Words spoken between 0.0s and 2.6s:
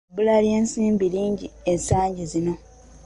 Ebbula ly’ensimbi lingi ensangi zino!